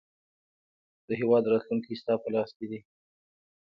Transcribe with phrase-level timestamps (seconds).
[1.07, 2.79] د هیواد راتلونکی ستا په لاس کې دی.